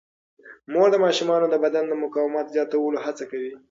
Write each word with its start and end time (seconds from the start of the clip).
مور 0.71 0.87
د 0.91 0.95
ماشومانو 1.05 1.45
د 1.49 1.55
بدن 1.63 1.83
د 1.87 1.93
مقاومت 2.03 2.45
زیاتولو 2.55 2.97
هڅه 3.05 3.23
کوي. 3.31 3.53